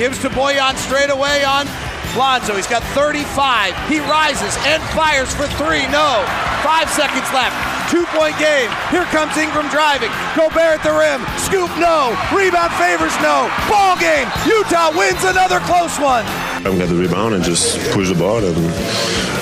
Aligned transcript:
Gives 0.00 0.16
to 0.24 0.30
Bojan 0.30 0.80
straight 0.80 1.10
away 1.10 1.44
on 1.44 1.68
Lonzo. 2.16 2.56
He's 2.56 2.66
got 2.66 2.82
35. 2.96 3.76
He 3.84 4.00
rises 4.00 4.56
and 4.64 4.80
fires 4.96 5.28
for 5.36 5.44
three. 5.60 5.84
No. 5.92 6.24
Five 6.64 6.88
seconds 6.88 7.28
left. 7.36 7.52
Two 7.92 8.06
point 8.16 8.32
game. 8.40 8.72
Here 8.88 9.04
comes 9.12 9.36
Ingram 9.36 9.68
driving. 9.68 10.08
Gobert 10.32 10.80
at 10.80 10.82
the 10.88 10.96
rim. 10.96 11.20
Scoop, 11.36 11.68
no. 11.76 12.16
Rebound 12.32 12.72
favors, 12.80 13.12
no. 13.20 13.52
Ball 13.68 14.00
game. 14.00 14.24
Utah 14.48 14.88
wins 14.96 15.20
another 15.20 15.60
close 15.68 16.00
one. 16.00 16.24
I 16.64 16.72
got 16.72 16.88
the 16.88 16.96
rebound 16.96 17.34
and 17.34 17.44
just 17.44 17.76
push 17.92 18.08
the 18.08 18.14
ball, 18.14 18.40
and 18.42 18.56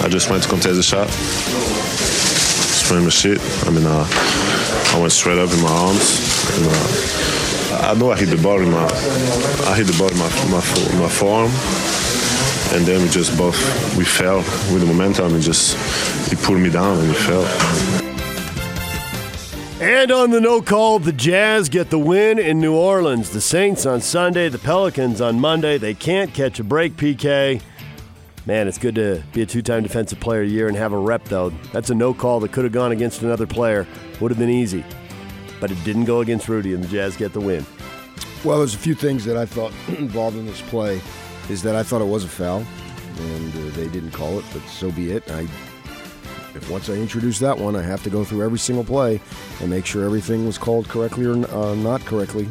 I 0.02 0.09
just 0.09 0.29
went 0.29 0.43
to 0.43 0.49
contest 0.49 0.75
the 0.75 0.83
shot. 0.83 1.07
Spraying 2.83 3.05
my 3.05 3.11
shit. 3.11 3.38
I 3.63 3.71
mean, 3.71 3.87
uh, 3.87 4.02
I 4.11 4.99
went 4.99 5.13
straight 5.13 5.38
up 5.38 5.55
in 5.55 5.63
my 5.63 5.71
arms. 5.71 6.02
And, 6.59 6.66
uh, 6.66 7.38
I 7.80 7.95
know 7.95 8.10
I 8.10 8.16
hit 8.16 8.27
the 8.27 8.42
ball 8.42 8.60
in 8.60 8.70
my, 8.70 8.84
I 9.66 9.74
hit 9.77 9.87
the 9.87 9.96
ball 9.98 10.10
in 10.10 10.18
my 10.18 10.28
my, 10.50 11.00
my 11.00 11.09
forearm, 11.09 11.50
and 12.74 12.87
then 12.87 13.02
we 13.02 13.09
just 13.09 13.37
both 13.38 13.56
we 13.96 14.04
fell 14.04 14.38
with 14.73 14.80
the 14.80 14.87
momentum 14.87 15.35
and 15.35 15.43
just 15.43 15.76
he 16.29 16.37
pulled 16.37 16.60
me 16.60 16.70
down 16.70 16.98
and 16.98 17.09
we 17.09 17.15
fell. 17.15 17.45
And 19.80 20.10
on 20.10 20.32
the 20.32 20.40
no 20.40 20.60
call, 20.60 20.98
the 20.98 21.12
Jazz 21.12 21.68
get 21.68 21.88
the 21.88 22.01
win 22.01 22.40
in 22.40 22.60
New 22.60 22.74
Orleans. 22.74 23.30
The 23.30 23.40
Saints 23.40 23.87
on 23.87 24.01
Sunday, 24.01 24.48
the 24.48 24.59
Pelicans 24.59 25.20
on 25.20 25.38
Monday. 25.38 25.79
They 25.79 25.95
can't 25.95 26.35
catch 26.35 26.59
a 26.59 26.65
break, 26.65 26.96
PK. 26.96 27.63
Man, 28.45 28.66
it's 28.66 28.79
good 28.79 28.96
to 28.96 29.23
be 29.32 29.42
a 29.42 29.46
two 29.46 29.63
time 29.63 29.85
defensive 29.85 30.18
player 30.18 30.42
a 30.42 30.46
year 30.46 30.66
and 30.66 30.76
have 30.76 30.92
a 30.92 30.98
rep, 30.98 31.24
though. 31.26 31.51
That's 31.73 31.90
a 31.90 31.95
no 31.95 32.13
call 32.13 32.40
that 32.40 32.51
could 32.51 32.65
have 32.65 32.73
gone 32.73 32.90
against 32.90 33.23
another 33.23 33.46
player. 33.46 33.87
Would 34.20 34.32
have 34.32 34.38
been 34.38 34.51
easy. 34.51 34.85
But 35.60 35.70
it 35.70 35.82
didn't 35.84 36.04
go 36.04 36.20
against 36.20 36.48
Rudy, 36.48 36.74
and 36.74 36.82
the 36.82 36.88
Jazz 36.88 37.16
get 37.16 37.32
the 37.32 37.40
win. 37.40 37.66
Well, 38.45 38.59
there's 38.59 38.74
a 38.74 38.78
few 38.78 38.95
things 38.95 39.24
that 39.24 39.37
I 39.37 39.46
thought 39.46 39.73
involved 39.88 40.37
in 40.37 40.46
this 40.46 40.60
play. 40.62 41.01
Is 41.48 41.62
that 41.62 41.74
I 41.74 41.82
thought 41.82 42.02
it 42.02 42.06
was 42.06 42.24
a 42.24 42.28
foul, 42.28 42.64
and 43.18 43.54
uh, 43.54 43.74
they 43.74 43.88
didn't 43.88 44.12
call 44.12 44.38
it, 44.38 44.45
but 44.52 44.62
so 44.68 44.90
be 44.92 45.12
it. 45.12 45.29
I, 45.30 45.48
if 46.54 46.68
once 46.70 46.90
I 46.90 46.95
introduce 46.95 47.38
that 47.38 47.59
one, 47.59 47.74
I 47.74 47.82
have 47.82 48.02
to 48.04 48.10
go 48.10 48.23
through 48.23 48.45
every 48.45 48.59
single 48.59 48.84
play 48.84 49.20
and 49.60 49.70
make 49.70 49.86
sure 49.86 50.04
everything 50.04 50.46
was 50.46 50.59
called 50.59 50.88
correctly 50.88 51.24
or 51.24 51.32
uh, 51.32 51.74
not 51.74 52.04
correctly, 52.04 52.45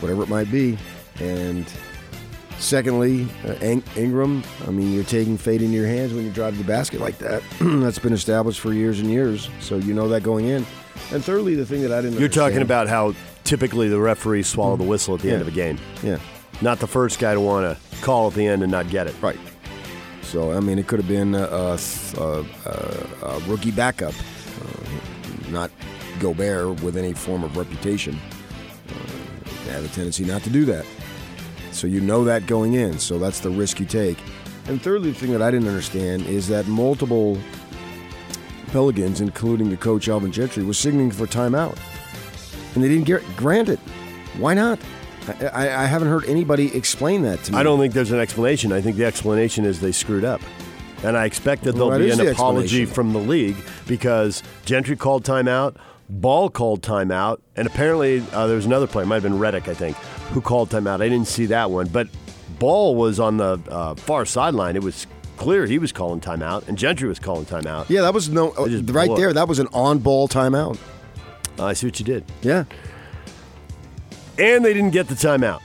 whatever 0.00 0.22
it 0.24 0.28
might 0.28 0.50
be. 0.50 0.76
And 1.20 1.70
secondly, 2.58 3.28
uh, 3.46 3.54
Ing- 3.62 3.84
Ingram. 3.96 4.42
I 4.66 4.70
mean, 4.70 4.92
you're 4.92 5.04
taking 5.04 5.38
fate 5.38 5.62
in 5.62 5.72
your 5.72 5.86
hands 5.86 6.12
when 6.12 6.24
you 6.24 6.30
drive 6.32 6.58
the 6.58 6.64
basket 6.64 7.00
like 7.00 7.18
that. 7.18 7.42
That's 7.60 7.98
been 7.98 8.12
established 8.12 8.60
for 8.60 8.72
years 8.72 9.00
and 9.00 9.10
years, 9.10 9.48
so 9.60 9.76
you 9.76 9.94
know 9.94 10.08
that 10.08 10.22
going 10.22 10.46
in. 10.46 10.66
And 11.12 11.24
thirdly, 11.24 11.54
the 11.54 11.66
thing 11.66 11.82
that 11.82 11.92
I 11.92 12.00
didn't. 12.02 12.18
You're 12.18 12.28
talking 12.28 12.62
about 12.62 12.88
how 12.88 13.14
typically 13.44 13.88
the 13.88 14.00
referees 14.00 14.46
swallow 14.46 14.76
the 14.76 14.84
whistle 14.84 15.14
at 15.14 15.20
the 15.20 15.30
end 15.30 15.42
of 15.42 15.48
a 15.48 15.52
game. 15.52 15.78
yeah. 16.02 16.18
Not 16.62 16.78
the 16.78 16.86
first 16.86 17.18
guy 17.18 17.34
to 17.34 17.40
want 17.40 17.64
to 17.66 18.00
call 18.00 18.28
at 18.28 18.34
the 18.34 18.46
end 18.46 18.62
and 18.62 18.70
not 18.70 18.88
get 18.88 19.06
it. 19.08 19.14
Right. 19.20 19.38
So 20.22 20.52
I 20.52 20.60
mean, 20.60 20.78
it 20.78 20.86
could 20.86 21.00
have 21.00 21.08
been 21.08 21.34
a, 21.34 21.42
a, 21.42 21.78
a, 22.16 22.44
a 23.22 23.38
rookie 23.46 23.72
backup, 23.72 24.14
uh, 24.14 25.50
not 25.50 25.70
Gobert 26.20 26.80
with 26.82 26.96
any 26.96 27.12
form 27.12 27.42
of 27.42 27.56
reputation. 27.56 28.18
Uh, 28.88 28.92
they 29.66 29.72
have 29.72 29.84
a 29.84 29.88
tendency 29.88 30.24
not 30.24 30.42
to 30.44 30.50
do 30.50 30.64
that. 30.66 30.86
So 31.72 31.88
you 31.88 32.00
know 32.00 32.22
that 32.24 32.46
going 32.46 32.74
in. 32.74 33.00
So 33.00 33.18
that's 33.18 33.40
the 33.40 33.50
risk 33.50 33.80
you 33.80 33.86
take. 33.86 34.18
And 34.68 34.80
thirdly, 34.80 35.10
the 35.10 35.18
thing 35.18 35.32
that 35.32 35.42
I 35.42 35.50
didn't 35.50 35.68
understand 35.68 36.26
is 36.26 36.46
that 36.48 36.66
multiple 36.68 37.36
Pelicans, 38.74 39.20
including 39.20 39.70
the 39.70 39.76
coach 39.76 40.08
Alvin 40.08 40.32
Gentry, 40.32 40.64
was 40.64 40.76
signaling 40.76 41.12
for 41.12 41.28
timeout, 41.28 41.78
and 42.74 42.82
they 42.82 42.88
didn't 42.88 43.04
get 43.04 43.22
granted. 43.36 43.78
Why 44.36 44.52
not? 44.52 44.80
I, 45.28 45.46
I, 45.46 45.82
I 45.82 45.86
haven't 45.86 46.08
heard 46.08 46.24
anybody 46.24 46.76
explain 46.76 47.22
that 47.22 47.44
to 47.44 47.52
me. 47.52 47.58
I 47.58 47.62
don't 47.62 47.78
think 47.78 47.94
there's 47.94 48.10
an 48.10 48.18
explanation. 48.18 48.72
I 48.72 48.80
think 48.80 48.96
the 48.96 49.04
explanation 49.04 49.64
is 49.64 49.78
they 49.78 49.92
screwed 49.92 50.24
up. 50.24 50.40
And 51.04 51.16
I 51.16 51.24
expect 51.24 51.62
that 51.62 51.74
there'll 51.76 51.90
Well, 51.90 51.98
that 52.00 52.04
be 52.04 52.10
an 52.10 52.18
the 52.18 52.32
apology 52.32 52.84
from 52.84 53.12
the 53.12 53.20
league 53.20 53.56
because 53.86 54.42
Gentry 54.64 54.96
called 54.96 55.22
timeout, 55.24 55.76
Ball 56.08 56.50
called 56.50 56.82
timeout, 56.82 57.38
and 57.54 57.68
apparently 57.68 58.24
uh, 58.32 58.48
there 58.48 58.56
was 58.56 58.66
another 58.66 58.88
player, 58.88 59.06
might 59.06 59.22
have 59.22 59.22
been 59.22 59.38
Redick, 59.38 59.68
I 59.68 59.74
think, 59.74 59.96
who 60.32 60.40
called 60.40 60.70
timeout. 60.70 61.00
I 61.00 61.08
didn't 61.08 61.28
see 61.28 61.46
that 61.46 61.70
one, 61.70 61.86
but 61.86 62.08
Ball 62.58 62.96
was 62.96 63.20
on 63.20 63.36
the 63.36 63.60
uh, 63.68 63.94
far 63.94 64.26
sideline. 64.26 64.74
It 64.74 64.82
was 64.82 65.06
clear 65.36 65.66
he 65.66 65.78
was 65.78 65.92
calling 65.92 66.20
timeout, 66.20 66.68
and 66.68 66.76
Gentry 66.78 67.08
was 67.08 67.18
calling 67.18 67.44
timeout. 67.46 67.88
Yeah, 67.88 68.02
that 68.02 68.14
was 68.14 68.28
no 68.28 68.50
uh, 68.52 68.66
right 68.86 69.10
there. 69.16 69.32
That 69.32 69.48
was 69.48 69.58
an 69.58 69.68
on-ball 69.72 70.28
timeout. 70.28 70.78
I 71.58 71.72
see 71.72 71.86
what 71.86 71.98
you 72.00 72.04
did. 72.04 72.24
Yeah, 72.42 72.64
And 74.38 74.64
they 74.64 74.74
didn't 74.74 74.90
get 74.90 75.06
the 75.08 75.14
timeout, 75.14 75.60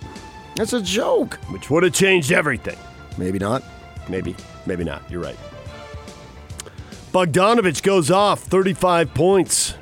that's 0.56 0.74
a 0.74 0.82
joke. 0.82 1.36
which 1.50 1.70
would 1.70 1.84
have 1.84 1.94
changed 1.94 2.32
everything. 2.32 2.78
Maybe 3.18 3.40
not. 3.40 3.64
Maybe, 4.08 4.36
maybe 4.66 4.84
not. 4.84 5.02
You're 5.10 5.22
right. 5.22 5.38
Bogdanovic 7.12 7.82
goes 7.82 8.12
off 8.12 8.42
35 8.42 9.14
points. 9.14 9.76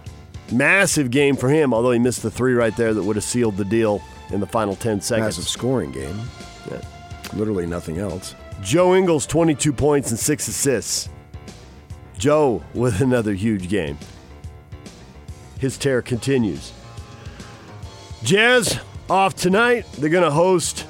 Massive 0.51 1.11
game 1.11 1.35
for 1.35 1.49
him, 1.49 1.73
although 1.73 1.91
he 1.91 1.99
missed 1.99 2.23
the 2.23 2.31
three 2.31 2.53
right 2.53 2.75
there 2.77 2.93
that 2.93 3.03
would 3.03 3.17
have 3.17 3.25
sealed 3.25 3.57
the 3.57 3.65
deal 3.65 4.01
in 4.29 4.39
the 4.39 4.47
final 4.47 4.75
10 4.75 5.01
seconds. 5.01 5.25
Massive 5.37 5.47
scoring 5.49 5.91
game. 5.91 6.17
Yeah. 6.71 6.81
Literally 7.33 7.65
nothing 7.65 7.97
else. 7.97 8.33
Joe 8.61 8.95
Ingles, 8.95 9.25
22 9.25 9.71
points 9.73 10.11
and 10.11 10.19
six 10.19 10.47
assists. 10.47 11.09
Joe 12.17 12.63
with 12.73 13.01
another 13.01 13.33
huge 13.33 13.69
game. 13.69 13.97
His 15.59 15.77
tear 15.77 16.01
continues. 16.01 16.73
Jazz 18.23 18.79
off 19.09 19.35
tonight. 19.35 19.85
They're 19.93 20.09
going 20.09 20.23
to 20.23 20.31
host 20.31 20.85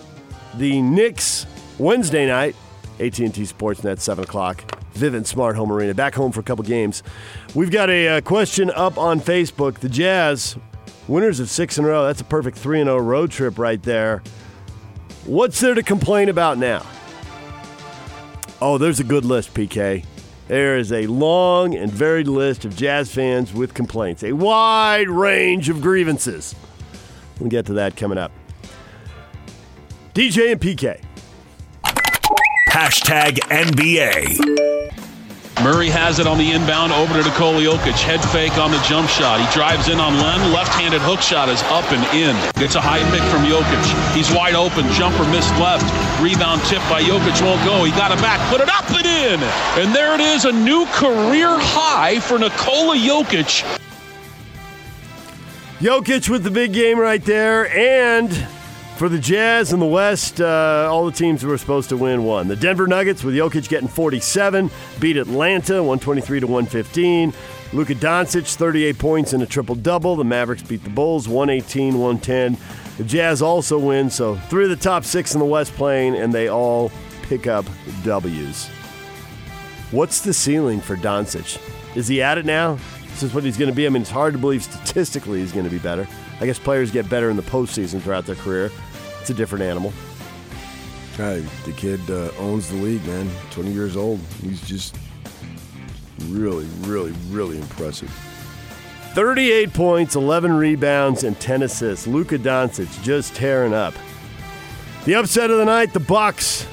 the 0.55 0.81
Knicks 0.81 1.45
Wednesday 1.77 2.25
night. 2.25 2.55
AT&T 2.99 3.29
Sportsnet, 3.29 3.99
7 3.99 4.23
o'clock. 4.23 4.63
Vivint 4.93 5.27
Smart 5.27 5.55
Home 5.55 5.71
Arena. 5.71 5.93
Back 5.93 6.15
home 6.15 6.31
for 6.31 6.39
a 6.39 6.43
couple 6.43 6.63
games. 6.63 7.03
We've 7.53 7.69
got 7.69 7.89
a 7.89 8.07
uh, 8.07 8.21
question 8.21 8.71
up 8.71 8.97
on 8.97 9.19
Facebook. 9.19 9.79
The 9.79 9.89
Jazz, 9.89 10.57
winners 11.07 11.39
of 11.39 11.49
six 11.49 11.77
in 11.77 11.85
a 11.85 11.87
row. 11.87 12.05
That's 12.05 12.21
a 12.21 12.25
perfect 12.25 12.57
3 12.57 12.83
0 12.83 12.97
road 12.97 13.29
trip 13.29 13.59
right 13.59 13.81
there. 13.83 14.23
What's 15.25 15.59
there 15.59 15.75
to 15.75 15.83
complain 15.83 16.29
about 16.29 16.57
now? 16.57 16.85
Oh, 18.59 18.77
there's 18.79 18.99
a 18.99 19.03
good 19.03 19.23
list, 19.23 19.53
PK. 19.53 20.03
There 20.47 20.77
is 20.77 20.91
a 20.91 21.05
long 21.07 21.75
and 21.75 21.91
varied 21.91 22.27
list 22.27 22.65
of 22.65 22.75
Jazz 22.75 23.13
fans 23.13 23.53
with 23.53 23.73
complaints, 23.73 24.23
a 24.23 24.31
wide 24.31 25.09
range 25.09 25.69
of 25.69 25.81
grievances. 25.81 26.55
We'll 27.39 27.49
get 27.49 27.67
to 27.67 27.73
that 27.73 27.95
coming 27.95 28.17
up. 28.17 28.31
DJ 30.15 30.53
and 30.53 30.61
PK. 30.61 31.01
Hashtag 32.69 33.39
NBA. 33.49 34.76
Murray 35.67 35.89
has 35.89 36.17
it 36.19 36.25
on 36.27 36.37
the 36.37 36.53
inbound 36.53 36.93
over 36.93 37.11
to 37.11 37.27
Nikola 37.27 37.59
Jokic. 37.59 37.99
Head 37.99 38.23
fake 38.31 38.57
on 38.57 38.71
the 38.71 38.79
jump 38.87 39.09
shot. 39.09 39.41
He 39.41 39.47
drives 39.53 39.89
in 39.89 39.99
on 39.99 40.15
Len. 40.15 40.53
Left-handed 40.53 41.01
hook 41.01 41.19
shot 41.19 41.49
is 41.49 41.61
up 41.63 41.83
and 41.91 41.99
in. 42.15 42.31
Gets 42.55 42.75
a 42.75 42.79
high 42.79 43.03
pick 43.11 43.19
from 43.27 43.43
Jokic. 43.43 44.15
He's 44.15 44.31
wide 44.31 44.55
open. 44.55 44.87
Jumper 44.93 45.27
missed 45.27 45.51
left. 45.59 45.83
Rebound 46.23 46.61
tip 46.71 46.79
by 46.87 47.03
Jokic 47.03 47.43
won't 47.43 47.59
go. 47.67 47.83
He 47.83 47.91
got 47.91 48.15
it 48.15 48.21
back. 48.23 48.39
Put 48.49 48.61
it 48.61 48.69
up 48.69 48.89
and 48.95 49.03
in. 49.03 49.43
And 49.83 49.93
there 49.93 50.15
it 50.15 50.21
is. 50.21 50.45
A 50.45 50.53
new 50.53 50.85
career 50.95 51.51
high 51.59 52.21
for 52.21 52.39
Nikola 52.39 52.95
Jokic. 52.95 53.67
Jokic 55.83 56.29
with 56.29 56.45
the 56.45 56.51
big 56.51 56.71
game 56.71 56.97
right 56.97 57.25
there. 57.25 57.67
And 57.75 58.31
for 58.97 59.09
the 59.09 59.19
Jazz 59.19 59.73
in 59.73 59.79
the 59.79 59.85
West, 59.85 60.41
uh, 60.41 60.87
all 60.89 61.05
the 61.05 61.11
teams 61.11 61.43
who 61.43 61.49
were 61.49 61.57
supposed 61.57 61.89
to 61.89 61.97
win 61.97 62.23
won. 62.23 62.47
The 62.47 62.55
Denver 62.55 62.87
Nuggets 62.87 63.23
with 63.23 63.35
Jokic 63.35 63.69
getting 63.69 63.87
47, 63.87 64.71
beat 64.99 65.17
Atlanta 65.17 65.75
123 65.75 66.39
to 66.39 66.47
115. 66.47 67.31
Luka 67.73 67.93
Doncic 67.93 68.55
38 68.55 68.97
points 68.97 69.33
and 69.33 69.43
a 69.43 69.45
triple 69.45 69.75
double. 69.75 70.15
The 70.15 70.23
Mavericks 70.23 70.63
beat 70.63 70.83
the 70.83 70.89
Bulls 70.89 71.27
118 71.27 71.99
110. 71.99 72.57
The 72.97 73.03
Jazz 73.03 73.43
also 73.43 73.77
win, 73.77 74.09
so 74.09 74.35
three 74.35 74.63
of 74.63 74.71
the 74.71 74.75
top 74.75 75.03
six 75.03 75.35
in 75.35 75.39
the 75.39 75.45
West 75.45 75.73
playing, 75.73 76.15
and 76.15 76.33
they 76.33 76.47
all 76.47 76.91
pick 77.23 77.45
up 77.45 77.65
W's. 78.03 78.67
What's 79.91 80.21
the 80.21 80.33
ceiling 80.33 80.81
for 80.81 80.95
Doncic? 80.95 81.61
Is 81.95 82.07
he 82.07 82.23
at 82.23 82.39
it 82.39 82.45
now? 82.45 82.79
This 83.09 83.21
is 83.21 83.33
what 83.33 83.43
he's 83.43 83.57
going 83.57 83.69
to 83.69 83.75
be. 83.75 83.85
I 83.85 83.89
mean, 83.89 84.01
it's 84.01 84.11
hard 84.11 84.33
to 84.33 84.39
believe 84.39 84.63
statistically 84.63 85.39
he's 85.41 85.51
going 85.51 85.65
to 85.65 85.71
be 85.71 85.79
better. 85.79 86.07
I 86.39 86.45
guess 86.45 86.59
players 86.59 86.91
get 86.91 87.09
better 87.09 87.29
in 87.29 87.35
the 87.35 87.43
postseason 87.43 88.01
throughout 88.01 88.25
their 88.25 88.35
career. 88.35 88.71
It's 89.21 89.29
a 89.29 89.33
different 89.33 89.63
animal. 89.63 89.91
Hey, 91.15 91.43
the 91.65 91.71
kid 91.71 91.99
uh, 92.11 92.29
owns 92.37 92.69
the 92.69 92.75
league, 92.75 93.03
man. 93.05 93.29
20 93.51 93.71
years 93.71 93.97
old. 93.97 94.19
He's 94.41 94.61
just 94.61 94.95
really, 96.25 96.67
really, 96.81 97.13
really 97.29 97.57
impressive. 97.57 98.09
38 99.13 99.73
points, 99.73 100.15
11 100.15 100.53
rebounds, 100.53 101.23
and 101.23 101.39
10 101.39 101.63
assists. 101.63 102.05
Luka 102.05 102.37
Doncic 102.37 103.01
just 103.03 103.33
tearing 103.33 103.73
up. 103.73 103.95
The 105.05 105.15
upset 105.15 105.49
of 105.49 105.57
the 105.57 105.65
night, 105.65 105.93
the 105.93 105.99
Bucks 105.99 106.67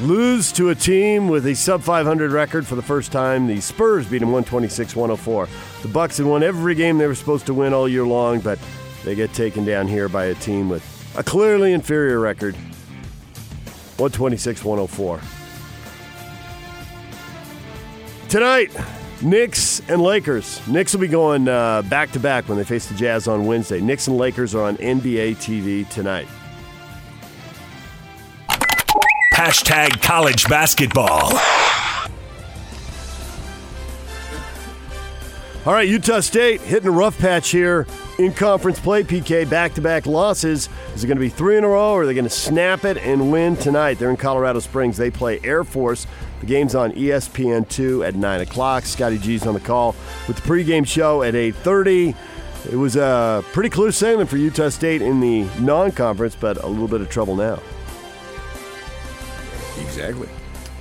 lose 0.00 0.52
to 0.52 0.70
a 0.70 0.74
team 0.74 1.28
with 1.28 1.46
a 1.46 1.54
sub 1.54 1.82
500 1.82 2.32
record 2.32 2.66
for 2.66 2.74
the 2.74 2.82
first 2.82 3.12
time. 3.12 3.46
The 3.46 3.60
Spurs 3.60 4.06
beat 4.06 4.18
them 4.18 4.30
126-104. 4.30 5.82
The 5.82 5.88
Bucks 5.88 6.16
had 6.18 6.26
won 6.26 6.42
every 6.42 6.74
game 6.74 6.98
they 6.98 7.06
were 7.06 7.14
supposed 7.14 7.46
to 7.46 7.54
win 7.54 7.72
all 7.74 7.88
year 7.88 8.04
long, 8.04 8.40
but 8.40 8.58
they 9.04 9.14
get 9.14 9.32
taken 9.32 9.64
down 9.64 9.88
here 9.88 10.08
by 10.08 10.26
a 10.26 10.34
team 10.34 10.68
with 10.68 10.84
a 11.16 11.22
clearly 11.22 11.72
inferior 11.72 12.18
record. 12.20 12.56
126-104. 13.96 15.20
Tonight, 18.28 18.70
Knicks 19.22 19.80
and 19.88 20.00
Lakers. 20.00 20.66
Knicks 20.66 20.94
will 20.94 21.00
be 21.00 21.08
going 21.08 21.48
uh, 21.48 21.82
back 21.82 22.10
to 22.12 22.20
back 22.20 22.48
when 22.48 22.56
they 22.56 22.64
face 22.64 22.86
the 22.86 22.94
Jazz 22.94 23.28
on 23.28 23.44
Wednesday. 23.44 23.80
Knicks 23.80 24.06
and 24.06 24.16
Lakers 24.16 24.54
are 24.54 24.62
on 24.62 24.76
NBA 24.76 25.36
TV 25.36 25.88
tonight. 25.90 26.28
Hashtag 29.40 30.02
college 30.02 30.46
basketball. 30.48 31.32
All 35.64 35.72
right, 35.72 35.88
Utah 35.88 36.20
State 36.20 36.60
hitting 36.60 36.88
a 36.88 36.90
rough 36.90 37.18
patch 37.18 37.48
here 37.48 37.86
in 38.18 38.34
conference 38.34 38.78
play. 38.78 39.02
PK 39.02 39.48
back 39.48 39.72
to 39.76 39.80
back 39.80 40.04
losses. 40.04 40.68
Is 40.94 41.04
it 41.04 41.06
going 41.06 41.16
to 41.16 41.22
be 41.22 41.30
three 41.30 41.56
in 41.56 41.64
a 41.64 41.68
row 41.68 41.92
or 41.92 42.02
are 42.02 42.06
they 42.06 42.12
going 42.12 42.24
to 42.24 42.28
snap 42.28 42.84
it 42.84 42.98
and 42.98 43.32
win 43.32 43.56
tonight? 43.56 43.98
They're 43.98 44.10
in 44.10 44.18
Colorado 44.18 44.58
Springs. 44.58 44.98
They 44.98 45.10
play 45.10 45.40
Air 45.42 45.64
Force. 45.64 46.06
The 46.40 46.46
game's 46.46 46.74
on 46.74 46.92
E 46.92 47.04
ESPN2 47.04 48.06
at 48.06 48.16
9 48.16 48.40
o'clock. 48.42 48.84
Scotty 48.84 49.16
G's 49.16 49.46
on 49.46 49.54
the 49.54 49.60
call 49.60 49.96
with 50.28 50.36
the 50.36 50.42
pregame 50.42 50.86
show 50.86 51.22
at 51.22 51.32
8.30. 51.32 52.14
It 52.70 52.76
was 52.76 52.96
a 52.96 53.42
pretty 53.54 53.70
clear 53.70 53.90
sailing 53.90 54.26
for 54.26 54.36
Utah 54.36 54.68
State 54.68 55.00
in 55.00 55.20
the 55.20 55.48
non-conference, 55.60 56.36
but 56.36 56.62
a 56.62 56.66
little 56.66 56.88
bit 56.88 57.00
of 57.00 57.08
trouble 57.08 57.36
now. 57.36 57.58
Exactly. 60.00 60.28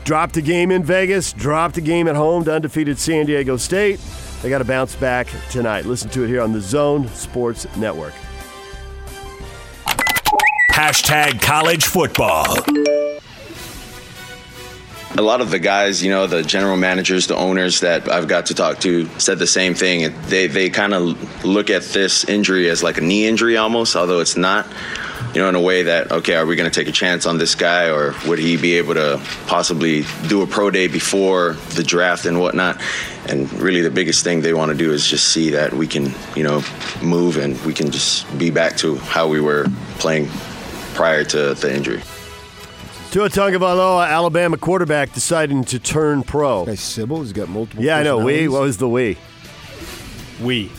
Dropped 0.06 0.38
a 0.38 0.42
game 0.42 0.72
in 0.72 0.84
Vegas, 0.84 1.34
dropped 1.34 1.78
a 1.78 1.82
game 1.82 2.08
at 2.08 2.16
home 2.16 2.44
to 2.46 2.54
undefeated 2.54 2.98
San 2.98 3.26
Diego 3.26 3.58
State. 3.58 4.00
They 4.42 4.50
got 4.50 4.60
to 4.60 4.66
bounce 4.66 4.96
back 4.96 5.28
tonight. 5.52 5.86
Listen 5.86 6.10
to 6.12 6.24
it 6.24 6.28
here 6.28 6.42
on 6.42 6.54
the 6.54 6.62
Zone 6.62 7.08
Sports 7.10 7.68
Network. 7.76 8.14
Hashtag 10.72 11.42
college 11.42 11.86
football. 11.86 12.46
A 15.18 15.22
lot 15.22 15.42
of 15.42 15.52
the 15.52 15.60
guys, 15.60 16.02
you 16.02 16.10
know, 16.10 16.26
the 16.26 16.42
general 16.42 16.78
managers, 16.78 17.28
the 17.28 17.36
owners 17.36 17.82
that 17.82 18.10
I've 18.10 18.30
got 18.30 18.46
to 18.46 18.54
talk 18.54 18.80
to 18.80 19.06
said 19.20 19.38
the 19.38 19.48
same 19.48 19.74
thing. 19.74 20.14
They, 20.28 20.48
they 20.48 20.70
kind 20.70 20.94
of 20.94 21.44
look 21.44 21.70
at 21.70 21.82
this 21.84 22.24
injury 22.24 22.70
as 22.70 22.82
like 22.82 22.98
a 22.98 23.02
knee 23.02 23.28
injury 23.28 23.58
almost, 23.58 23.96
although 23.98 24.22
it's 24.22 24.38
not, 24.38 24.66
you 25.34 25.42
know, 25.42 25.50
in 25.50 25.56
a 25.56 25.62
way 25.62 25.84
that, 25.84 26.12
okay, 26.12 26.36
are 26.36 26.46
we 26.46 26.56
going 26.56 26.70
to 26.70 26.74
take 26.74 26.88
a 26.88 26.92
chance 26.92 27.26
on 27.26 27.38
this 27.38 27.54
guy 27.54 27.90
or 27.90 28.16
would 28.28 28.40
he 28.40 28.58
be 28.58 28.78
able 28.78 28.96
to 28.96 29.22
possibly 29.46 30.04
do 30.28 30.42
a 30.42 30.48
pro 30.48 30.72
day 30.72 30.88
before 30.88 31.54
the 31.76 31.84
draft 31.84 32.26
and 32.26 32.40
whatnot? 32.40 32.82
And 33.28 33.52
really 33.54 33.82
the 33.82 33.92
biggest 33.92 34.24
thing 34.24 34.42
they 34.42 34.54
want 34.54 34.72
to 34.72 34.78
do 34.78 34.92
is 34.92 35.06
just 35.06 35.30
see 35.30 35.52
that 35.52 35.74
we 35.74 35.86
can, 35.86 36.14
you 36.36 36.44
know, 36.44 36.64
move 37.04 37.38
and 37.38 37.60
we 37.64 37.74
can 37.74 37.92
just 37.92 38.26
be 38.40 38.50
back 38.50 38.76
to 38.78 38.96
how 38.98 39.28
we 39.28 39.40
were 39.40 39.68
playing 40.00 40.28
prior 40.96 41.24
to 41.26 41.54
the 41.54 41.74
injury. 41.74 42.02
Tua 43.12 43.30
Tagovailoa, 43.30 44.08
Alabama 44.08 44.58
quarterback, 44.58 45.14
deciding 45.14 45.64
to 45.66 45.80
turn 45.80 46.22
pro. 46.22 46.66
Guy 46.66 46.76
Sybil 46.76 47.22
he's 47.22 47.34
got 47.34 47.50
multiple. 47.50 47.84
Yeah, 47.84 47.98
I 47.98 48.04
know. 48.04 48.24
We. 48.24 48.48
What 48.48 48.62
was 48.62 48.78
the 48.78 48.88
we? 48.88 49.18
We, 50.42 50.72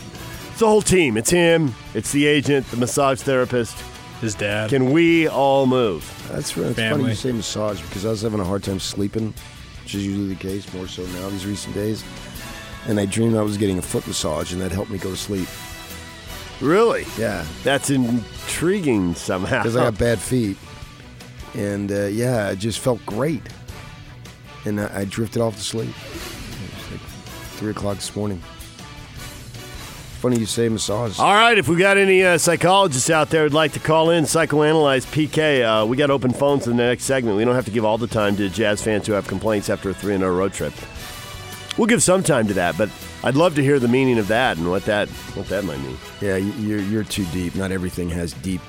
It's 0.49 0.59
the 0.59 0.67
whole 0.67 0.81
team. 0.81 1.17
It's 1.17 1.29
him. 1.29 1.75
It's 1.93 2.11
the 2.11 2.25
agent, 2.25 2.65
the 2.71 2.77
massage 2.77 3.21
therapist. 3.21 3.77
His 4.21 4.35
dad. 4.35 4.69
Can 4.69 4.91
we 4.91 5.27
all 5.27 5.65
move? 5.65 6.03
That's 6.31 6.55
right. 6.55 6.67
It's 6.67 6.79
funny 6.79 7.03
you 7.09 7.15
say 7.15 7.31
massage 7.31 7.81
because 7.81 8.05
I 8.05 8.09
was 8.09 8.21
having 8.21 8.39
a 8.39 8.43
hard 8.45 8.63
time 8.63 8.79
sleeping, 8.79 9.33
which 9.83 9.95
is 9.95 10.05
usually 10.05 10.29
the 10.29 10.35
case, 10.35 10.71
more 10.73 10.87
so 10.87 11.03
now 11.07 11.29
these 11.29 11.45
recent 11.45 11.73
days. 11.75 12.03
And 12.87 12.99
I 12.99 13.05
dreamed 13.05 13.35
I 13.35 13.41
was 13.41 13.57
getting 13.57 13.77
a 13.77 13.81
foot 13.81 14.07
massage, 14.07 14.53
and 14.53 14.61
that 14.61 14.71
helped 14.71 14.89
me 14.91 14.97
go 14.97 15.09
to 15.11 15.17
sleep. 15.17 15.47
Really? 16.61 17.05
Yeah, 17.17 17.45
That's 17.63 17.89
intriguing 17.89 19.15
somehow. 19.15 19.59
because 19.63 19.75
I 19.75 19.83
got 19.85 19.97
bad 19.99 20.19
feet, 20.19 20.57
and 21.55 21.91
uh, 21.91 22.05
yeah, 22.05 22.49
it 22.51 22.57
just 22.57 22.79
felt 22.79 23.03
great. 23.05 23.41
And 24.65 24.79
I, 24.79 24.99
I 25.01 25.05
drifted 25.05 25.41
off 25.41 25.55
to 25.57 25.61
sleep. 25.63 25.89
It 25.89 26.75
was 26.75 26.91
like 26.91 27.01
three 27.57 27.71
o'clock 27.71 27.95
this 27.97 28.15
morning. 28.15 28.41
Funny 30.21 30.37
you 30.39 30.45
say 30.45 30.69
massage. 30.69 31.17
All 31.19 31.33
right, 31.33 31.57
if 31.57 31.67
we 31.67 31.75
got 31.77 31.97
any 31.97 32.23
uh, 32.23 32.37
psychologists 32.37 33.09
out 33.09 33.31
there 33.31 33.41
who'd 33.43 33.53
like 33.55 33.73
to 33.73 33.79
call 33.79 34.11
in, 34.11 34.25
psychoanalyze 34.25 35.03
PK, 35.07 35.63
uh, 35.83 35.85
we 35.87 35.97
got 35.97 36.11
open 36.11 36.31
phones 36.31 36.67
in 36.67 36.77
the 36.77 36.83
next 36.83 37.05
segment. 37.05 37.37
We 37.37 37.43
don't 37.43 37.55
have 37.55 37.65
to 37.65 37.71
give 37.71 37.83
all 37.85 37.97
the 37.97 38.05
time 38.05 38.35
to 38.35 38.47
Jazz 38.47 38.83
fans 38.83 39.07
who 39.07 39.13
have 39.13 39.27
complaints 39.27 39.67
after 39.67 39.89
a 39.89 39.93
3 39.95 40.17
0 40.17 40.31
road 40.35 40.53
trip. 40.53 40.73
We'll 41.75 41.87
give 41.87 42.03
some 42.03 42.21
time 42.21 42.47
to 42.49 42.53
that, 42.53 42.77
but 42.77 42.89
I'd 43.23 43.35
love 43.35 43.55
to 43.55 43.63
hear 43.63 43.79
the 43.79 43.87
meaning 43.87 44.19
of 44.19 44.27
that 44.27 44.57
and 44.57 44.69
what 44.69 44.85
that 44.85 45.09
what 45.09 45.47
that 45.47 45.63
might 45.63 45.79
mean. 45.79 45.97
Yeah, 46.21 46.35
you- 46.35 46.51
you're 46.53 46.79
you're 46.81 47.03
too 47.03 47.25
deep. 47.33 47.55
Not 47.55 47.71
everything 47.71 48.07
has 48.09 48.33
deep 48.33 48.61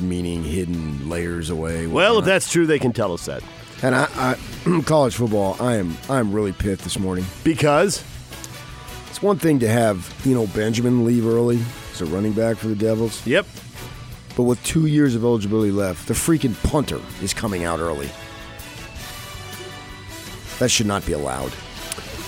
meaning, 0.00 0.44
hidden 0.44 1.08
layers 1.08 1.50
away. 1.50 1.88
Well, 1.88 2.20
if 2.20 2.24
that's 2.24 2.50
true, 2.52 2.66
they 2.66 2.78
can 2.78 2.92
tell 2.92 3.12
us 3.12 3.26
that. 3.26 3.42
and 3.82 3.94
I, 3.96 4.06
I 4.14 4.82
college 4.84 5.16
football, 5.16 5.56
I 5.58 5.74
am 5.76 5.96
I 6.08 6.20
am 6.20 6.32
really 6.32 6.52
pissed 6.52 6.84
this 6.84 6.98
morning. 7.00 7.24
Because 7.42 8.04
It's 9.20 9.22
one 9.22 9.38
thing 9.38 9.58
to 9.58 9.68
have 9.68 10.14
you 10.24 10.34
know 10.34 10.46
Benjamin 10.46 11.04
leave 11.04 11.26
early 11.26 11.60
as 11.92 12.00
a 12.00 12.06
running 12.06 12.32
back 12.32 12.56
for 12.56 12.68
the 12.68 12.74
Devils, 12.74 13.26
Yep. 13.26 13.46
but 14.34 14.44
with 14.44 14.62
two 14.64 14.86
years 14.86 15.14
of 15.14 15.24
eligibility 15.24 15.70
left, 15.70 16.08
the 16.08 16.14
freaking 16.14 16.54
punter 16.68 17.00
is 17.22 17.34
coming 17.34 17.64
out 17.64 17.80
early. 17.80 18.08
That 20.58 20.70
should 20.70 20.86
not 20.86 21.04
be 21.04 21.12
allowed. 21.12 21.52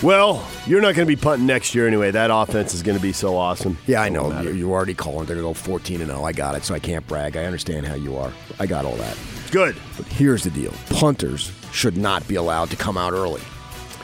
Well, 0.02 0.46
you're 0.66 0.80
not 0.82 0.94
going 0.94 1.06
to 1.06 1.16
be 1.16 1.20
punting 1.20 1.46
next 1.46 1.74
year 1.74 1.86
anyway. 1.86 2.10
That 2.10 2.30
offense 2.32 2.74
is 2.74 2.82
going 2.82 2.96
to 2.98 3.02
be 3.02 3.12
so 3.12 3.36
awesome. 3.36 3.78
Yeah, 3.86 4.02
I 4.02 4.08
know. 4.08 4.40
you're 4.42 4.70
already 4.70 4.94
calling. 4.94 5.26
They're 5.26 5.36
going 5.36 5.54
to 5.54 5.60
go 5.60 5.64
14 5.64 6.00
and 6.00 6.10
0. 6.10 6.24
I 6.24 6.32
got 6.32 6.56
it, 6.56 6.64
so 6.64 6.74
I 6.74 6.78
can't 6.78 7.06
brag. 7.06 7.36
I 7.36 7.44
understand 7.44 7.86
how 7.86 7.94
you 7.94 8.16
are. 8.16 8.32
I 8.58 8.66
got 8.66 8.84
all 8.84 8.96
that. 8.96 9.16
Good. 9.50 9.76
But 9.96 10.06
here's 10.06 10.42
the 10.44 10.50
deal 10.50 10.72
punters 10.90 11.52
should 11.72 11.96
not 11.96 12.26
be 12.26 12.34
allowed 12.34 12.68
to 12.70 12.76
come 12.76 12.98
out 12.98 13.12
early. 13.12 13.40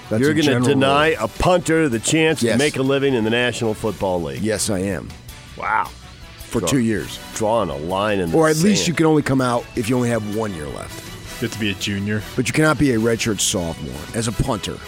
That's 0.08 0.22
You're 0.22 0.34
going 0.34 0.62
to 0.62 0.68
deny 0.68 1.10
rule. 1.10 1.24
a 1.24 1.28
punter 1.28 1.88
the 1.88 1.98
chance 1.98 2.40
to 2.40 2.56
make 2.56 2.76
a 2.76 2.82
living 2.82 3.14
in 3.14 3.24
the 3.24 3.30
National 3.30 3.74
Football 3.74 4.22
League. 4.22 4.40
Yes, 4.40 4.70
I 4.70 4.78
am. 4.78 5.08
Wow. 5.56 5.90
For 6.38 6.62
two 6.62 6.78
years. 6.78 7.18
Drawing 7.34 7.68
a 7.68 7.76
line 7.76 8.20
in 8.20 8.30
the 8.30 8.36
Or 8.36 8.48
at 8.48 8.56
least 8.58 8.88
you 8.88 8.94
can 8.94 9.04
only 9.04 9.22
come 9.22 9.42
out 9.42 9.66
if 9.76 9.90
you 9.90 9.96
only 9.96 10.08
have 10.08 10.34
one 10.34 10.54
year 10.54 10.66
left. 10.66 11.04
You 11.42 11.48
have 11.48 11.52
to 11.52 11.60
be 11.60 11.70
a 11.70 11.74
junior. 11.74 12.22
But 12.36 12.48
you 12.48 12.54
cannot 12.54 12.78
be 12.78 12.92
a 12.94 12.98
redshirt 12.98 13.40
sophomore 13.40 14.18
as 14.18 14.28
a 14.28 14.32
punter. 14.32 14.78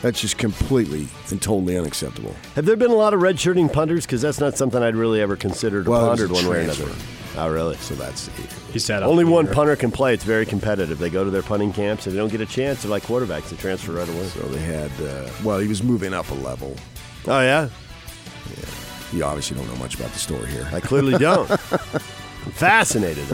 That's 0.00 0.20
just 0.20 0.38
completely 0.38 1.08
and 1.30 1.40
totally 1.40 1.78
unacceptable. 1.78 2.34
Have 2.56 2.64
there 2.66 2.76
been 2.76 2.90
a 2.90 2.94
lot 2.94 3.14
of 3.14 3.20
redshirting 3.20 3.72
punters? 3.72 4.04
Because 4.06 4.22
that's 4.22 4.40
not 4.40 4.56
something 4.56 4.82
I'd 4.82 4.96
really 4.96 5.20
ever 5.20 5.36
considered 5.36 5.86
Well, 5.88 6.04
it 6.04 6.08
pondered 6.08 6.30
a 6.30 6.34
one 6.34 6.48
way 6.48 6.56
or 6.58 6.60
another. 6.60 6.90
Oh, 7.36 7.48
really? 7.48 7.76
So 7.78 7.94
that's 7.94 8.28
He 8.72 8.78
sat 8.78 9.02
out 9.02 9.08
Only 9.08 9.24
one 9.24 9.46
year. 9.46 9.54
punter 9.54 9.74
can 9.76 9.90
play. 9.90 10.14
It's 10.14 10.22
very 10.24 10.46
competitive. 10.46 10.98
They 10.98 11.10
go 11.10 11.24
to 11.24 11.30
their 11.30 11.42
punting 11.42 11.72
camps. 11.72 12.06
If 12.06 12.12
they 12.12 12.18
don't 12.18 12.30
get 12.30 12.40
a 12.40 12.46
chance, 12.46 12.82
they're 12.82 12.90
like 12.90 13.02
quarterbacks. 13.02 13.48
They 13.50 13.56
transfer 13.56 13.92
right 13.92 14.08
away. 14.08 14.26
so 14.28 14.40
they 14.42 14.60
had. 14.60 14.90
Uh, 15.00 15.28
well, 15.42 15.58
he 15.58 15.66
was 15.66 15.82
moving 15.82 16.14
up 16.14 16.30
a 16.30 16.34
level. 16.34 16.76
Oh, 17.26 17.40
yeah? 17.40 17.68
Yeah. 18.56 18.64
You 19.12 19.24
obviously 19.24 19.56
don't 19.56 19.66
know 19.68 19.76
much 19.76 19.94
about 19.96 20.10
the 20.12 20.18
story 20.18 20.46
here. 20.46 20.68
I 20.72 20.78
clearly 20.80 21.18
don't. 21.18 21.50
I'm 21.50 22.52
fascinated. 22.52 23.26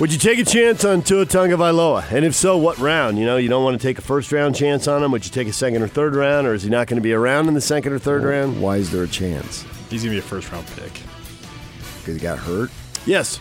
Would 0.00 0.12
you 0.12 0.18
take 0.18 0.40
a 0.40 0.44
chance 0.44 0.84
on 0.84 1.02
Tua 1.02 1.24
Tagovailoa? 1.24 2.10
And 2.10 2.24
if 2.24 2.34
so, 2.34 2.56
what 2.58 2.78
round? 2.78 3.16
You 3.16 3.24
know, 3.24 3.36
you 3.36 3.48
don't 3.48 3.62
want 3.62 3.80
to 3.80 3.86
take 3.86 3.96
a 3.96 4.02
first 4.02 4.32
round 4.32 4.56
chance 4.56 4.88
on 4.88 5.02
him. 5.04 5.12
Would 5.12 5.24
you 5.24 5.30
take 5.30 5.46
a 5.46 5.52
second 5.52 5.82
or 5.82 5.88
third 5.88 6.16
round, 6.16 6.46
or 6.48 6.54
is 6.54 6.64
he 6.64 6.68
not 6.68 6.88
going 6.88 6.96
to 6.96 7.02
be 7.02 7.12
around 7.12 7.46
in 7.46 7.54
the 7.54 7.60
second 7.60 7.92
or 7.92 7.98
third 8.00 8.24
round? 8.24 8.60
Why 8.60 8.76
is 8.78 8.90
there 8.90 9.04
a 9.04 9.08
chance? 9.08 9.64
He's 9.90 10.02
gonna 10.02 10.14
be 10.14 10.18
a 10.18 10.22
first 10.22 10.50
round 10.50 10.66
pick. 10.74 10.90
Because 12.04 12.16
he 12.16 12.20
got 12.20 12.38
hurt. 12.38 12.70
Yes. 13.06 13.40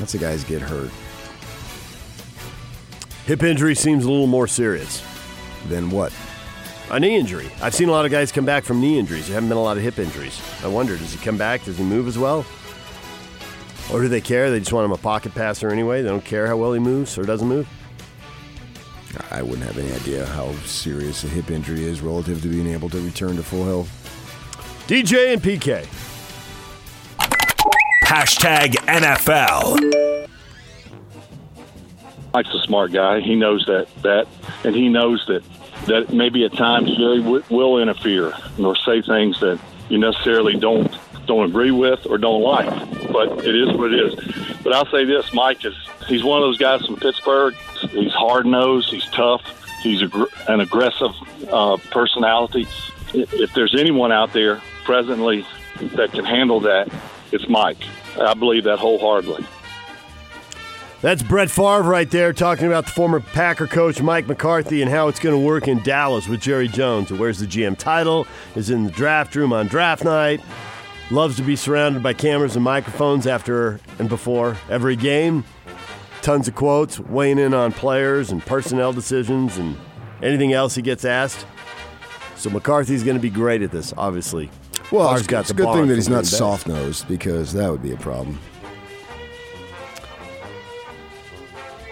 Lots 0.00 0.14
of 0.14 0.20
guys 0.20 0.42
get 0.42 0.60
hurt. 0.60 0.90
Hip 3.26 3.44
injury 3.44 3.76
seems 3.76 4.04
a 4.04 4.10
little 4.10 4.26
more 4.26 4.48
serious. 4.48 5.00
Than 5.68 5.90
what? 5.90 6.12
A 6.90 6.98
knee 6.98 7.14
injury. 7.14 7.48
I've 7.62 7.72
seen 7.72 7.88
a 7.88 7.92
lot 7.92 8.04
of 8.04 8.10
guys 8.10 8.32
come 8.32 8.44
back 8.44 8.64
from 8.64 8.80
knee 8.80 8.98
injuries. 8.98 9.28
There 9.28 9.34
haven't 9.34 9.48
been 9.48 9.58
a 9.58 9.62
lot 9.62 9.76
of 9.76 9.84
hip 9.84 10.00
injuries. 10.00 10.42
I 10.64 10.66
wonder, 10.66 10.96
does 10.96 11.12
he 11.12 11.24
come 11.24 11.38
back? 11.38 11.64
Does 11.64 11.78
he 11.78 11.84
move 11.84 12.08
as 12.08 12.18
well? 12.18 12.44
Or 13.92 14.00
do 14.00 14.08
they 14.08 14.20
care? 14.20 14.50
They 14.50 14.58
just 14.58 14.72
want 14.72 14.86
him 14.86 14.92
a 14.92 14.98
pocket 14.98 15.34
passer 15.36 15.70
anyway. 15.70 16.02
They 16.02 16.08
don't 16.08 16.24
care 16.24 16.48
how 16.48 16.56
well 16.56 16.72
he 16.72 16.80
moves 16.80 17.16
or 17.16 17.22
doesn't 17.22 17.46
move. 17.46 17.68
I 19.30 19.40
wouldn't 19.40 19.62
have 19.62 19.78
any 19.78 19.92
idea 19.92 20.26
how 20.26 20.52
serious 20.64 21.22
a 21.22 21.28
hip 21.28 21.50
injury 21.50 21.84
is 21.84 22.00
relative 22.00 22.42
to 22.42 22.48
being 22.48 22.66
able 22.66 22.88
to 22.90 23.00
return 23.00 23.36
to 23.36 23.42
full 23.44 23.64
health. 23.64 23.88
DJ 24.86 25.32
and 25.32 25.40
PK. 25.40 25.86
Hashtag 28.04 28.72
NFL. 28.86 30.28
Mike's 32.34 32.52
a 32.54 32.60
smart 32.62 32.92
guy. 32.92 33.20
He 33.20 33.36
knows 33.36 33.64
that 33.66 33.86
that, 34.02 34.26
and 34.64 34.74
he 34.74 34.88
knows 34.88 35.24
that 35.28 35.44
that 35.86 36.12
maybe 36.12 36.44
at 36.44 36.52
times 36.54 36.94
Jerry 36.96 37.22
w- 37.22 37.44
will 37.48 37.78
interfere 37.80 38.32
or 38.58 38.76
say 38.76 39.02
things 39.02 39.38
that 39.40 39.60
you 39.88 39.98
necessarily 39.98 40.58
don't 40.58 40.92
don't 41.26 41.48
agree 41.48 41.70
with 41.70 42.06
or 42.06 42.18
don't 42.18 42.42
like. 42.42 42.68
But 43.12 43.44
it 43.46 43.54
is 43.54 43.72
what 43.76 43.92
it 43.92 44.00
is. 44.00 44.14
But 44.64 44.72
I'll 44.72 44.86
say 44.86 45.04
this: 45.04 45.32
Mike 45.32 45.64
is 45.64 45.74
he's 46.08 46.24
one 46.24 46.42
of 46.42 46.46
those 46.46 46.58
guys 46.58 46.84
from 46.84 46.96
Pittsburgh. 46.96 47.54
He's 47.90 48.12
hard 48.12 48.46
nosed. 48.46 48.90
He's 48.90 49.06
tough. 49.06 49.42
He's 49.82 50.02
a, 50.02 50.26
an 50.48 50.60
aggressive 50.60 51.12
uh, 51.52 51.76
personality. 51.90 52.66
If 53.14 53.52
there's 53.54 53.74
anyone 53.78 54.10
out 54.10 54.32
there 54.32 54.60
presently 54.84 55.46
that 55.96 56.12
can 56.12 56.24
handle 56.24 56.60
that, 56.60 56.92
it's 57.32 57.48
Mike. 57.48 57.82
I 58.20 58.34
believe 58.34 58.64
that 58.64 58.78
wholeheartedly. 58.78 59.46
That's 61.02 61.22
Brett 61.22 61.50
Favre 61.50 61.82
right 61.82 62.08
there 62.08 62.32
talking 62.32 62.68
about 62.68 62.86
the 62.86 62.92
former 62.92 63.18
Packer 63.18 63.66
coach 63.66 64.00
Mike 64.00 64.28
McCarthy 64.28 64.82
and 64.82 64.90
how 64.90 65.08
it's 65.08 65.18
going 65.18 65.34
to 65.34 65.44
work 65.44 65.66
in 65.66 65.82
Dallas 65.82 66.28
with 66.28 66.40
Jerry 66.40 66.68
Jones. 66.68 67.08
Who 67.08 67.16
wears 67.16 67.40
the 67.40 67.46
GM 67.46 67.76
title, 67.76 68.24
is 68.54 68.70
in 68.70 68.84
the 68.84 68.90
draft 68.92 69.34
room 69.34 69.52
on 69.52 69.66
draft 69.66 70.04
night, 70.04 70.40
loves 71.10 71.34
to 71.38 71.42
be 71.42 71.56
surrounded 71.56 72.04
by 72.04 72.12
cameras 72.12 72.54
and 72.54 72.64
microphones 72.64 73.26
after 73.26 73.80
and 73.98 74.08
before 74.08 74.56
every 74.70 74.94
game. 74.94 75.42
Tons 76.20 76.46
of 76.46 76.54
quotes, 76.54 77.00
weighing 77.00 77.40
in 77.40 77.52
on 77.52 77.72
players 77.72 78.30
and 78.30 78.40
personnel 78.46 78.92
decisions 78.92 79.56
and 79.56 79.76
anything 80.22 80.52
else 80.52 80.76
he 80.76 80.82
gets 80.82 81.04
asked. 81.04 81.46
So 82.36 82.48
McCarthy's 82.48 83.02
going 83.02 83.16
to 83.16 83.22
be 83.22 83.28
great 83.28 83.62
at 83.62 83.72
this, 83.72 83.92
obviously. 83.96 84.50
Well, 84.92 85.08
Favre's 85.08 85.22
it's, 85.22 85.26
got 85.26 85.40
it's 85.40 85.48
the 85.48 85.54
a 85.54 85.66
good 85.66 85.74
thing 85.74 85.86
that 85.88 85.94
he's 85.94 86.08
not 86.08 86.26
soft 86.26 86.66
nosed 86.66 87.08
because 87.08 87.52
that 87.54 87.70
would 87.70 87.82
be 87.82 87.92
a 87.92 87.96
problem. 87.96 88.38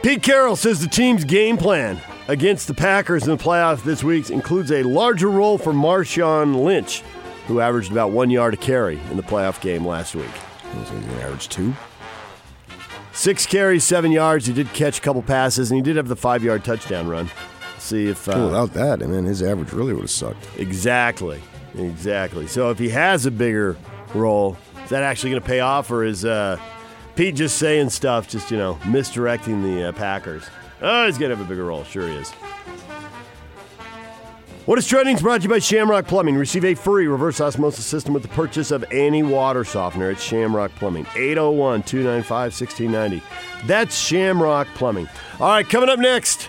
Pete 0.02 0.22
Carroll 0.22 0.56
says 0.56 0.80
the 0.80 0.88
team's 0.88 1.24
game 1.24 1.56
plan 1.56 2.00
against 2.28 2.68
the 2.68 2.74
Packers 2.74 3.24
in 3.24 3.36
the 3.36 3.42
playoffs 3.42 3.82
this 3.82 4.04
week 4.04 4.30
includes 4.30 4.70
a 4.70 4.82
larger 4.82 5.28
role 5.28 5.58
for 5.58 5.72
Marshawn 5.72 6.62
Lynch, 6.62 7.02
who 7.46 7.60
averaged 7.60 7.90
about 7.90 8.10
one 8.10 8.30
yard 8.30 8.54
a 8.54 8.56
carry 8.56 9.00
in 9.10 9.16
the 9.16 9.22
playoff 9.22 9.60
game 9.60 9.86
last 9.86 10.14
week. 10.14 10.30
So 10.62 10.78
he's 10.78 10.90
going 10.90 11.02
to 11.02 11.22
average 11.22 11.48
two. 11.48 11.74
Six 13.12 13.44
carries, 13.44 13.84
seven 13.84 14.12
yards. 14.12 14.46
He 14.46 14.52
did 14.52 14.72
catch 14.72 14.98
a 14.98 15.00
couple 15.02 15.20
passes, 15.22 15.70
and 15.70 15.76
he 15.76 15.82
did 15.82 15.96
have 15.96 16.08
the 16.08 16.16
five 16.16 16.44
yard 16.44 16.64
touchdown 16.64 17.08
run. 17.08 17.30
See 17.80 18.08
if 18.08 18.28
uh, 18.28 18.38
without 18.44 18.74
that, 18.74 19.02
I 19.02 19.06
mean, 19.06 19.24
his 19.24 19.42
average 19.42 19.72
really 19.72 19.94
would 19.94 20.02
have 20.02 20.10
sucked. 20.10 20.46
exactly, 20.58 21.40
exactly. 21.76 22.46
So 22.46 22.70
if 22.70 22.78
he 22.78 22.90
has 22.90 23.24
a 23.24 23.30
bigger 23.30 23.76
role, 24.14 24.56
is 24.84 24.90
that 24.90 25.02
actually 25.02 25.30
going 25.30 25.42
to 25.42 25.48
pay 25.48 25.60
off, 25.60 25.90
or 25.90 26.04
is 26.04 26.24
uh, 26.24 26.58
Pete 27.16 27.36
just 27.36 27.58
saying 27.58 27.88
stuff, 27.90 28.28
just 28.28 28.50
you 28.50 28.58
know, 28.58 28.78
misdirecting 28.86 29.62
the 29.62 29.88
uh, 29.88 29.92
Packers? 29.92 30.44
Oh, 30.82 31.06
he's 31.06 31.16
going 31.18 31.30
to 31.30 31.36
have 31.36 31.44
a 31.44 31.48
bigger 31.48 31.64
role. 31.64 31.84
Sure, 31.84 32.06
he 32.06 32.14
is. 32.14 32.30
What 34.66 34.78
is 34.78 34.86
trending 34.86 35.16
is 35.16 35.22
brought 35.22 35.38
to 35.38 35.44
you 35.44 35.48
by 35.48 35.58
Shamrock 35.58 36.06
Plumbing. 36.06 36.36
Receive 36.36 36.64
a 36.64 36.74
free 36.74 37.06
reverse 37.06 37.40
osmosis 37.40 37.86
system 37.86 38.12
with 38.12 38.22
the 38.22 38.28
purchase 38.28 38.70
of 38.70 38.84
any 38.92 39.22
water 39.22 39.64
softener 39.64 40.10
at 40.10 40.20
Shamrock 40.20 40.70
Plumbing. 40.76 41.06
801 41.16 41.82
295 41.82 42.52
1690. 42.52 43.22
That's 43.66 43.98
Shamrock 43.98 44.68
Plumbing. 44.74 45.08
All 45.40 45.48
right, 45.48 45.68
coming 45.68 45.88
up 45.88 45.98
next 45.98 46.48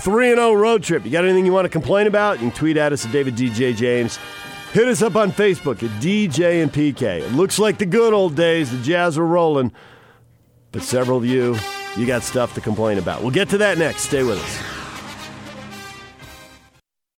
3 0.00 0.34
0 0.34 0.54
road 0.54 0.82
trip. 0.82 1.04
You 1.04 1.10
got 1.10 1.24
anything 1.24 1.44
you 1.44 1.52
want 1.52 1.64
to 1.64 1.70
complain 1.70 2.06
about? 2.06 2.40
You 2.40 2.48
can 2.50 2.56
tweet 2.56 2.76
at 2.76 2.92
us 2.92 3.04
at 3.04 3.12
David 3.12 3.34
DJ 3.34 3.74
James. 3.74 4.18
Hit 4.72 4.86
us 4.86 5.02
up 5.02 5.16
on 5.16 5.32
Facebook 5.32 5.82
at 5.82 5.90
DJ 6.00 6.62
and 6.62 6.72
PK. 6.72 7.20
It 7.20 7.32
looks 7.32 7.58
like 7.58 7.78
the 7.78 7.86
good 7.86 8.12
old 8.12 8.36
days. 8.36 8.70
The 8.70 8.82
Jazz 8.82 9.18
were 9.18 9.26
rolling. 9.26 9.72
But 10.72 10.82
several 10.82 11.16
of 11.16 11.24
you, 11.24 11.56
you 11.96 12.06
got 12.06 12.22
stuff 12.22 12.54
to 12.54 12.60
complain 12.60 12.98
about. 12.98 13.22
We'll 13.22 13.30
get 13.30 13.48
to 13.50 13.58
that 13.58 13.78
next. 13.78 14.02
Stay 14.02 14.22
with 14.22 14.38
us. 14.38 14.67